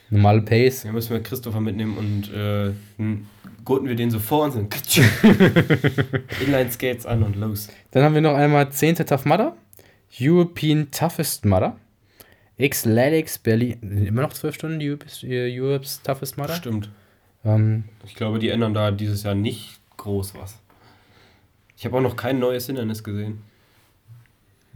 [0.09, 0.83] Normale Pace.
[0.83, 2.71] Ja, müssen wir Christopher mitnehmen und äh,
[3.65, 4.75] gurten wir den so vor und sind
[6.45, 7.69] Inline-Skates an und los.
[7.91, 8.95] Dann haben wir noch einmal 10.
[8.97, 9.55] Tough Mudder.
[10.19, 11.75] European Toughest Mudder.
[12.59, 14.05] Xletics Berlin.
[14.07, 16.55] Immer noch 12 Stunden Europe's, äh, Europe's Toughest Mudder.
[16.55, 16.89] Stimmt.
[17.43, 20.59] Ähm, Ich glaube, die ändern da dieses Jahr nicht groß was.
[21.77, 23.41] Ich habe auch noch kein neues Hindernis gesehen.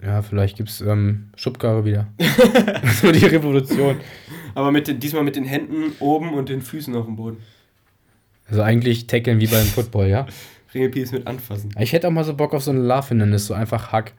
[0.03, 2.07] ja, vielleicht gibt es ähm, Schubkarre wieder.
[3.01, 3.97] so die Revolution.
[4.55, 7.37] Aber mit den, diesmal mit den Händen oben und den Füßen auf dem Boden.
[8.49, 10.25] Also eigentlich tackeln wie beim Football, ja.
[10.73, 11.71] Ringelpiece mit anfassen.
[11.79, 14.13] Ich hätte auch mal so Bock auf so ein Love-Hindernis, so einfach Hack.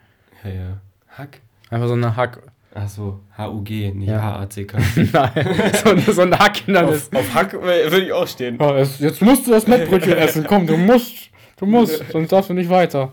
[0.45, 0.81] Ja, ja.
[1.09, 1.41] Hack?
[1.71, 2.41] Einfach so eine Hack.
[2.75, 4.23] Ach so, H-U-G, nicht Ja.
[4.23, 4.79] H-A-C-K.
[5.13, 5.75] Nein,
[6.07, 7.09] so, so ein Hack-Hindernis.
[7.13, 8.57] auf, auf Hack würde ich auch stehen.
[8.61, 10.45] Oh, es, jetzt musst du das Mettbrötchen essen.
[10.47, 11.31] Komm, du musst.
[11.57, 13.13] Du musst, sonst darfst du nicht weiter.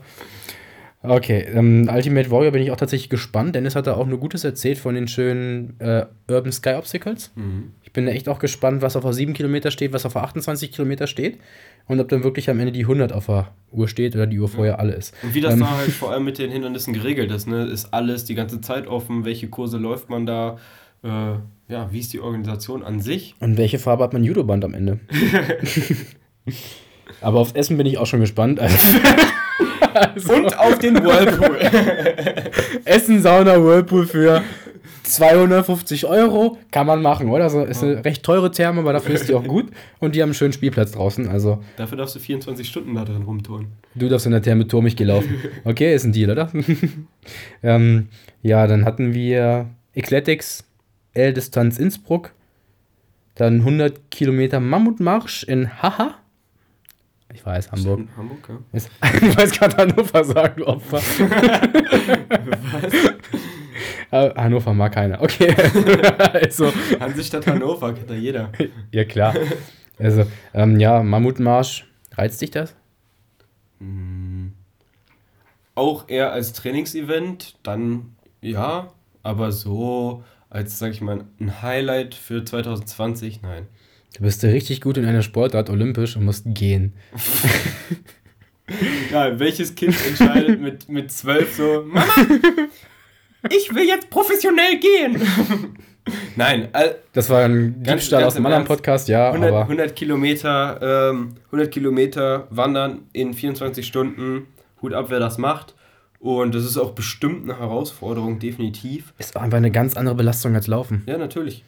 [1.00, 3.54] Okay, ähm, Ultimate Warrior bin ich auch tatsächlich gespannt.
[3.54, 7.30] Dennis hat da auch nur Gutes erzählt von den schönen äh, Urban Sky Obstacles.
[7.36, 7.72] Mhm.
[7.84, 10.72] Ich bin echt auch gespannt, was auf der 7 Kilometer steht, was auf der 28
[10.72, 11.38] Kilometer steht.
[11.86, 14.48] Und ob dann wirklich am Ende die 100 auf der Uhr steht oder die Uhr
[14.48, 15.14] vorher alle ist.
[15.22, 15.60] Und wie das Ähm.
[15.60, 17.64] da halt vor allem mit den Hindernissen geregelt ist, ne?
[17.64, 20.58] Ist alles die ganze Zeit offen, welche Kurse läuft man da,
[21.04, 23.36] äh, ja, wie ist die Organisation an sich?
[23.40, 24.98] Und welche Farbe hat mein Judoband am Ende?
[27.20, 28.60] Aber aufs Essen bin ich auch schon gespannt.
[28.60, 28.76] Also,
[30.28, 31.58] Und auf den Whirlpool.
[32.84, 34.42] Essen, Sauna, Whirlpool für
[35.08, 37.48] 250 Euro kann man machen, oder?
[37.50, 39.66] So ist eine recht teure Therme, aber dafür ist die auch gut.
[40.00, 41.28] Und die haben einen schönen Spielplatz draußen.
[41.28, 43.68] Also, Dafür darfst du 24 Stunden da drin rumtouren.
[43.94, 45.36] du darfst in der Therme Turm, ich geh laufen.
[45.64, 46.50] Okay, ist ein Deal, oder?
[47.62, 48.08] ähm,
[48.42, 50.64] ja, dann hatten wir Ecletics,
[51.14, 52.32] L-Distanz Innsbruck.
[53.34, 56.17] Dann 100 Kilometer Mammutmarsch in Haha.
[57.34, 58.00] Ich weiß, Hamburg.
[58.00, 58.58] In Hamburg, ja.
[58.72, 58.90] Ist,
[59.22, 61.00] ich weiß gerade Hannover sagen, du Opfer.
[64.10, 65.20] Äh, Hannover mag keiner.
[65.20, 65.54] Okay.
[66.32, 68.52] also, Hansestadt Hannover, kennt ja jeder.
[68.90, 69.34] ja klar.
[69.98, 71.86] Also, ähm, ja, Mammutmarsch.
[72.16, 72.74] Reizt dich das?
[75.74, 82.44] Auch eher als Trainingsevent, dann ja, aber so als, sag ich mal, ein Highlight für
[82.44, 83.66] 2020, nein.
[84.18, 86.92] Du bist richtig gut in einer Sportart, olympisch, und musst gehen.
[89.10, 92.04] Ja, welches Kind entscheidet mit, mit 12 so, Mama,
[93.48, 95.22] ich will jetzt professionell gehen.
[96.36, 98.66] Nein, all- Das war ein Ganz- Diebstahl ganz aus einem im anderen.
[98.66, 104.48] Podcast, ja, 100, aber 100 Kilometer, ähm, 100 Kilometer wandern in 24 Stunden,
[104.82, 105.74] Hut ab, wer das macht.
[106.20, 109.14] Und das ist auch bestimmt eine Herausforderung, definitiv.
[109.18, 111.04] ist auch einfach eine ganz andere Belastung als Laufen.
[111.06, 111.64] Ja, natürlich.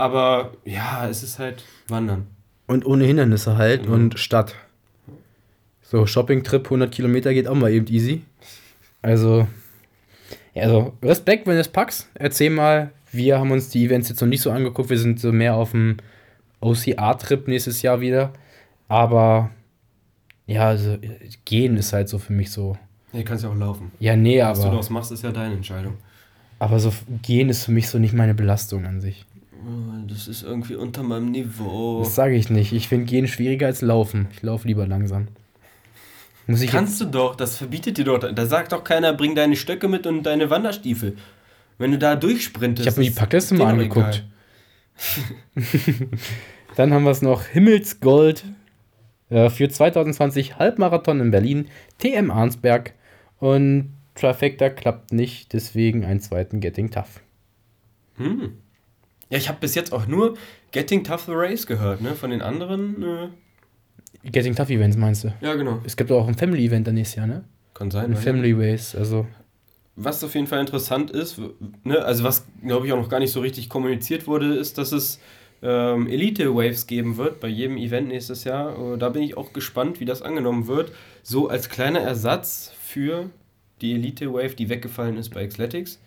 [0.00, 2.26] Aber ja, es ist halt Wandern.
[2.66, 3.92] Und ohne Hindernisse halt Mhm.
[3.92, 4.54] und Stadt.
[5.82, 8.22] So, Shopping-Trip 100 Kilometer geht auch mal eben easy.
[9.02, 9.46] Also,
[10.54, 12.08] ja, also Respekt, wenn du es packst.
[12.14, 14.88] Erzähl mal, wir haben uns die Events jetzt noch nicht so angeguckt.
[14.88, 15.96] Wir sind so mehr auf dem
[16.60, 18.32] OCR-Trip nächstes Jahr wieder.
[18.88, 19.50] Aber,
[20.46, 20.96] ja, also,
[21.44, 22.76] gehen ist halt so für mich so.
[23.12, 23.90] Ja, kannst ja auch laufen.
[23.98, 25.94] Ja, nee, Was du aber, daraus machst, ist ja deine Entscheidung.
[26.60, 29.24] aber so gehen ist für mich so nicht meine Belastung an sich.
[30.08, 32.00] Das ist irgendwie unter meinem Niveau.
[32.00, 32.72] Das sage ich nicht.
[32.72, 34.28] Ich finde Gehen schwieriger als Laufen.
[34.32, 35.28] Ich laufe lieber langsam.
[36.46, 38.18] Muss ich jetzt, Kannst du doch, das verbietet dir doch.
[38.18, 41.16] Da sagt doch keiner, bring deine Stöcke mit und deine Wanderstiefel.
[41.78, 42.86] Wenn du da durchsprintest.
[42.86, 44.24] Ich habe mir die ist Packliste mal angeguckt.
[46.76, 48.44] Dann haben wir es noch Himmelsgold
[49.30, 51.68] äh, für 2020 Halbmarathon in Berlin,
[51.98, 52.94] TM Arnsberg
[53.38, 57.20] und Trifecta klappt nicht, deswegen einen zweiten Getting Tough.
[58.16, 58.52] Hm.
[59.30, 60.36] Ja, ich habe bis jetzt auch nur
[60.72, 62.14] Getting Tough the Race gehört, ne?
[62.14, 63.02] Von den anderen.
[63.02, 65.32] Äh, Getting Tough Events meinst du?
[65.40, 65.80] ja, genau.
[65.84, 67.44] Es gibt auch ein Family Event dann nächstes Jahr, ne?
[67.72, 68.10] Kann sein.
[68.10, 69.26] Ein Family Race, also
[69.96, 71.40] Was auf jeden Fall interessant ist,
[71.84, 74.92] ne, also was glaube ich auch noch gar nicht so richtig kommuniziert wurde, ist, dass
[74.92, 75.20] es
[75.62, 78.94] ähm, Elite Waves geben wird bei jedem Event nächstes Jahr.
[78.94, 80.92] Äh, da bin ich auch gespannt, wie das angenommen wird.
[81.22, 83.30] So als kleiner Ersatz für
[83.80, 86.00] die Elite Wave, die weggefallen ist bei Xletics.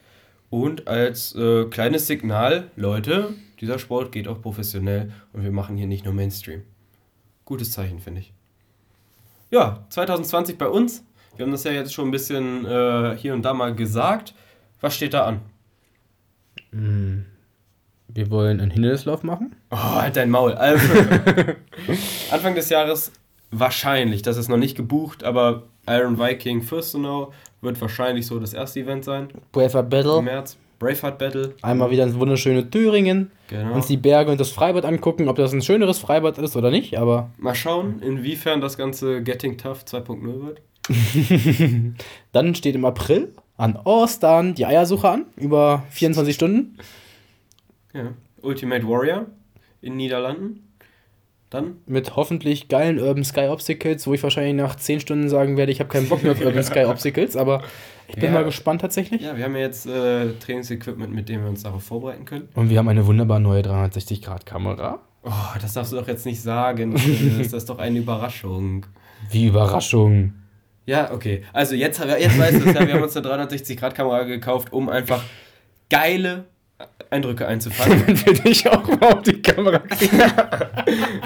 [0.53, 5.87] Und als äh, kleines Signal, Leute, dieser Sport geht auch professionell und wir machen hier
[5.87, 6.61] nicht nur Mainstream.
[7.43, 8.33] Gutes Zeichen, finde ich.
[9.49, 11.03] Ja, 2020 bei uns.
[11.35, 14.35] Wir haben das ja jetzt schon ein bisschen äh, hier und da mal gesagt.
[14.79, 15.39] Was steht da an?
[16.69, 17.25] Hm.
[18.07, 19.55] Wir wollen einen Hindernislauf machen.
[19.71, 20.53] Oh, halt dein Maul.
[20.53, 20.85] Also,
[22.31, 23.11] Anfang des Jahres
[23.49, 27.33] wahrscheinlich, das ist noch nicht gebucht, aber Iron Viking Fürstenau
[27.63, 29.29] wird wahrscheinlich so das erste Event sein.
[29.51, 30.17] Braveheart Battle.
[30.19, 30.57] Im März.
[30.79, 31.55] Braveheart Battle.
[31.61, 33.31] Einmal wieder ins wunderschöne Thüringen.
[33.47, 33.73] Genau.
[33.75, 36.97] Uns die Berge und das Freibad angucken, ob das ein schöneres Freibad ist oder nicht,
[36.97, 37.31] aber.
[37.37, 40.61] Mal schauen, inwiefern das ganze Getting Tough 2.0 wird.
[42.33, 46.77] Dann steht im April an Ostern die Eiersuche an, über 24 Stunden.
[47.93, 48.13] Ja.
[48.41, 49.27] Ultimate Warrior
[49.81, 50.72] in Niederlanden.
[51.53, 51.77] Dann?
[51.85, 55.79] Mit hoffentlich geilen Urban Sky Obstacles, wo ich wahrscheinlich nach 10 Stunden sagen werde, ich
[55.79, 57.61] habe keinen Bock mehr auf Urban Sky Obstacles, aber
[58.07, 58.31] ich bin Ja.
[58.31, 59.21] mal gespannt tatsächlich.
[59.21, 62.49] Ja, wir haben ja jetzt äh, Trainingsequipment, mit dem wir uns darauf vorbereiten können.
[62.55, 64.99] Und wir haben eine wunderbar neue 360-Grad-Kamera.
[65.23, 65.29] Oh,
[65.61, 66.93] das darfst du doch jetzt nicht sagen.
[67.37, 68.85] das ist doch eine Überraschung.
[69.31, 70.33] Wie Überraschung.
[70.85, 71.43] Ja, okay.
[71.53, 74.73] Also jetzt, haben wir- jetzt weißt du es ja, wir haben uns eine 360-Grad-Kamera gekauft,
[74.73, 75.23] um einfach
[75.89, 76.45] geile
[77.13, 78.05] Eindrücke einzufangen.
[78.07, 80.21] Wenn wir dich auch mal auf die Kamera kriegen.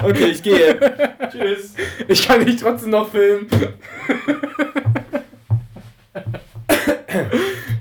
[0.02, 0.78] Okay, ich gehe.
[1.30, 1.74] Tschüss.
[2.06, 3.46] Ich kann dich trotzdem noch filmen.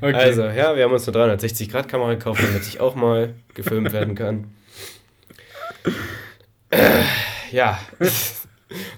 [0.02, 0.14] okay.
[0.14, 4.52] Also, ja, wir haben uns eine 360-Grad-Kamera gekauft, damit ich auch mal gefilmt werden kann.
[6.72, 7.04] Äh,
[7.52, 7.80] ja.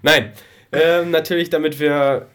[0.02, 0.32] Nein.
[0.72, 2.28] Ähm, natürlich, damit wir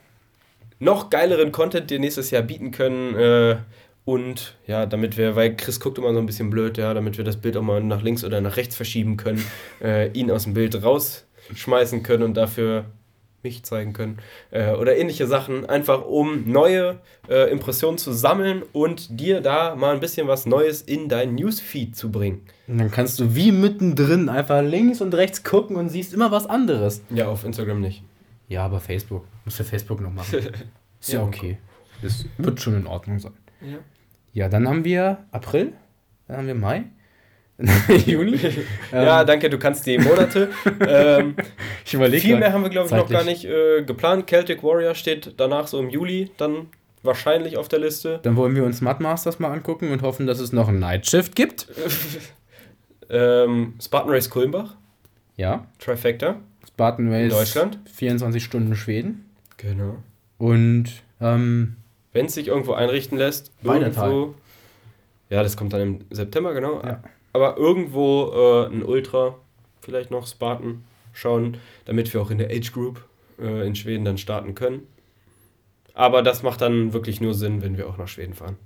[0.78, 3.14] noch geileren Content dir nächstes Jahr bieten können.
[3.16, 3.56] Äh,
[4.04, 7.24] und ja, damit wir, weil Chris guckt immer so ein bisschen blöd, ja, damit wir
[7.24, 9.44] das Bild auch mal nach links oder nach rechts verschieben können,
[9.82, 12.86] äh, ihn aus dem Bild rausschmeißen können und dafür
[13.44, 14.18] mich zeigen können
[14.50, 19.94] äh, oder ähnliche Sachen, einfach um neue äh, Impressionen zu sammeln und dir da mal
[19.94, 22.46] ein bisschen was Neues in dein Newsfeed zu bringen.
[22.66, 26.46] Und dann kannst du wie mittendrin einfach links und rechts gucken und siehst immer was
[26.46, 27.02] anderes.
[27.10, 28.02] Ja, auf Instagram nicht.
[28.48, 29.24] Ja, aber Facebook.
[29.44, 30.38] Muss für Facebook noch machen.
[31.00, 31.58] Ist ja Ja, okay.
[32.02, 33.32] Das wird schon in Ordnung sein.
[33.60, 33.78] Ja.
[34.32, 35.72] Ja, dann haben wir April.
[36.26, 36.84] Dann haben wir Mai.
[38.06, 38.36] Juni.
[38.92, 40.50] ja, Ähm, danke, du kannst die Monate.
[40.80, 41.36] ähm,
[41.84, 42.20] ich überlege.
[42.22, 44.26] viel mehr haben wir, glaube ich, noch gar nicht äh, geplant.
[44.28, 46.66] Celtic Warrior steht danach so im Juli dann
[47.04, 48.18] wahrscheinlich auf der Liste.
[48.22, 51.06] Dann wollen wir uns Mud Masters mal angucken und hoffen, dass es noch ein Night
[51.06, 51.68] Shift gibt.
[53.10, 54.74] Ähm, Spartan Race Kulmbach,
[55.36, 55.66] Ja.
[55.78, 56.36] Trifecta.
[56.66, 57.32] Spartan Race.
[57.32, 57.78] Deutschland.
[57.92, 59.26] 24 Stunden Schweden.
[59.58, 59.98] Genau.
[60.38, 60.86] Und
[61.20, 61.76] ähm,
[62.14, 64.34] Wenn es sich irgendwo einrichten lässt, irgendwo.
[65.28, 66.80] Ja, das kommt dann im September, genau.
[66.82, 67.02] Ja.
[67.32, 69.34] Aber irgendwo äh, ein Ultra,
[69.80, 73.04] vielleicht noch Spartan schauen, damit wir auch in der Age Group
[73.40, 74.86] äh, in Schweden dann starten können.
[75.92, 78.56] Aber das macht dann wirklich nur Sinn, wenn wir auch nach Schweden fahren.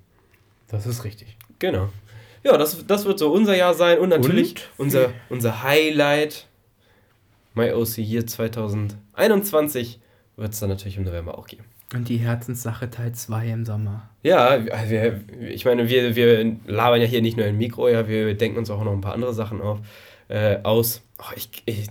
[0.68, 1.38] das ist richtig.
[1.58, 1.88] Genau.
[2.44, 4.86] Ja, das, das wird so unser Jahr sein und natürlich Und?
[4.86, 6.46] Unser, unser Highlight.
[7.54, 10.00] My OC Year 2021
[10.36, 11.64] wird es dann natürlich im November auch geben.
[11.94, 14.10] Und die Herzenssache Teil 2 im Sommer.
[14.22, 18.34] Ja, wir, ich meine, wir, wir labern ja hier nicht nur im Mikro, ja, wir
[18.34, 19.78] denken uns auch noch ein paar andere Sachen auf,
[20.28, 21.02] äh, aus.
[21.18, 21.88] Oh, ich ich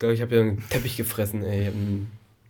[0.00, 1.70] glaube, ich habe ja einen Teppich gefressen, ey.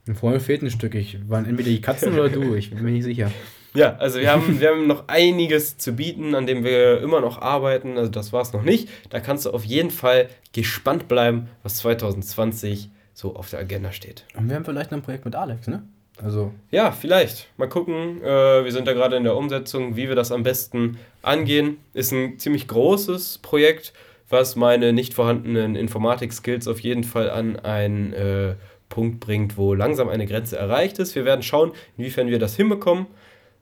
[0.06, 0.94] Und vorne fehlt ein Stück.
[0.94, 2.54] Ich, waren entweder die Katzen oder du.
[2.54, 3.30] Ich bin mir nicht sicher.
[3.74, 7.42] Ja, also wir haben, wir haben noch einiges zu bieten, an dem wir immer noch
[7.42, 7.98] arbeiten.
[7.98, 8.88] Also das war es noch nicht.
[9.10, 14.24] Da kannst du auf jeden Fall gespannt bleiben, was 2020 so auf der Agenda steht.
[14.36, 15.82] Und wir haben vielleicht noch ein Projekt mit Alex, ne?
[16.22, 17.48] Also, Ja, vielleicht.
[17.56, 18.22] Mal gucken.
[18.22, 21.78] Äh, wir sind da gerade in der Umsetzung, wie wir das am besten angehen.
[21.94, 23.92] Ist ein ziemlich großes Projekt,
[24.28, 28.54] was meine nicht vorhandenen Informatik-Skills auf jeden Fall an einen äh,
[28.88, 31.16] Punkt bringt, wo langsam eine Grenze erreicht ist.
[31.16, 33.06] Wir werden schauen, inwiefern wir das hinbekommen.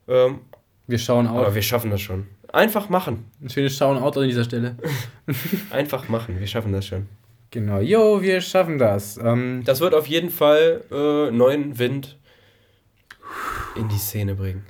[0.07, 0.41] Ähm,
[0.87, 1.55] wir schauen aber auf.
[1.55, 2.27] wir schaffen das schon.
[2.53, 3.25] Einfach machen.
[3.43, 4.77] Ein schönes Schauen-out an dieser Stelle.
[5.71, 6.39] Einfach machen.
[6.41, 7.07] Wir schaffen das schon.
[7.51, 7.81] Genau.
[7.81, 9.19] Jo, wir schaffen das.
[9.19, 12.19] Ähm, Das wird auf jeden Fall äh, neuen Wind
[13.77, 14.65] in die Szene bringen.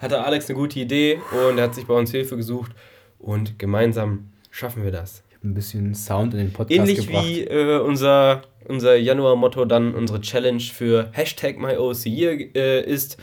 [0.00, 2.72] Hatte Alex eine gute Idee und er hat sich bei uns Hilfe gesucht
[3.18, 5.22] und gemeinsam schaffen wir das.
[5.30, 7.24] ich habe ein bisschen Sound in den Podcast Ähnlich gebracht.
[7.26, 13.16] wie äh, unser, unser Januar-Motto dann unsere Challenge für Hashtag MyOCYear äh, ist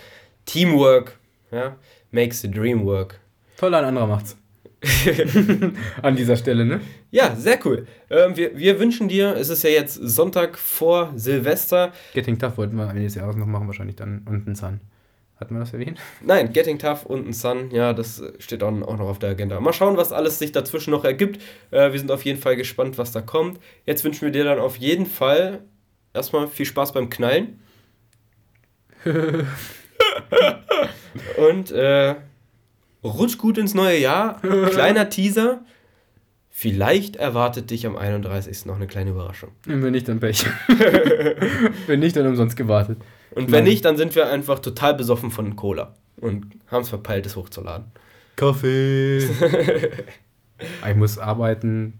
[0.45, 1.19] Teamwork
[1.51, 1.75] ja,
[2.11, 3.19] makes the dream work.
[3.57, 4.37] Toll, ein anderer macht's.
[6.01, 6.81] An dieser Stelle, ne?
[7.11, 7.85] Ja, sehr cool.
[8.09, 12.75] Ähm, wir, wir wünschen dir, es ist ja jetzt Sonntag vor Silvester, Getting Tough wollten
[12.77, 14.81] wir Ende des Jahres noch machen, wahrscheinlich dann und in Zahn.
[15.35, 15.99] Hat man das erwähnt?
[16.23, 19.59] Nein, Getting Tough und ein Sun, ja, das steht auch, auch noch auf der Agenda.
[19.59, 21.41] Mal schauen, was alles sich dazwischen noch ergibt.
[21.71, 23.59] Äh, wir sind auf jeden Fall gespannt, was da kommt.
[23.85, 25.63] Jetzt wünschen wir dir dann auf jeden Fall
[26.13, 27.59] erstmal viel Spaß beim Knallen.
[31.37, 32.15] und äh,
[33.03, 34.39] rutsch gut ins neue Jahr.
[34.69, 35.61] Kleiner Teaser.
[36.49, 38.65] Vielleicht erwartet dich am 31.
[38.65, 39.51] noch eine kleine Überraschung.
[39.65, 40.45] Wenn nicht, dann Pech.
[41.87, 42.99] wenn nicht, dann umsonst gewartet.
[43.31, 43.73] Und wenn Nein.
[43.73, 47.85] nicht, dann sind wir einfach total besoffen von Cola und haben es verpeilt, es hochzuladen.
[48.35, 49.19] Kaffee.
[50.87, 51.99] ich muss arbeiten.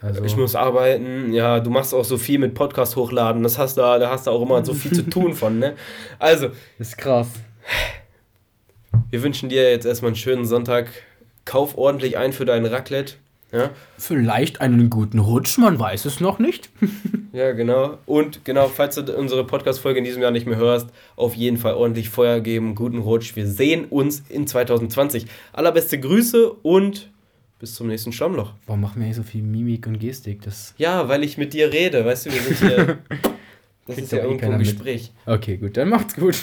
[0.00, 0.24] Also.
[0.24, 3.82] Ich muss arbeiten, ja, du machst auch so viel mit Podcast hochladen, das hast du,
[3.82, 5.74] da hast du auch immer so viel zu tun von, ne?
[6.18, 6.48] Also.
[6.78, 7.28] Ist krass.
[9.10, 10.88] Wir wünschen dir jetzt erstmal einen schönen Sonntag.
[11.44, 13.14] Kauf ordentlich ein für deinen Raclette.
[13.50, 13.70] Ja?
[13.98, 16.70] Vielleicht einen guten Rutsch, man weiß es noch nicht.
[17.32, 17.98] ja, genau.
[18.06, 21.74] Und genau, falls du unsere Podcast-Folge in diesem Jahr nicht mehr hörst, auf jeden Fall
[21.74, 23.34] ordentlich Feuer geben, guten Rutsch.
[23.34, 25.26] Wir sehen uns in 2020.
[25.52, 27.10] Allerbeste Grüße und
[27.58, 28.52] bis zum nächsten Stammloch.
[28.66, 30.42] Warum machen wir hier so viel Mimik und Gestik?
[30.42, 32.04] Das ja, weil ich mit dir rede.
[32.04, 32.98] Weißt du, wir sind hier.
[33.88, 35.10] das ist ja eh irgendwo ein Gespräch.
[35.26, 35.34] Mit.
[35.34, 36.36] Okay, gut, dann macht's gut.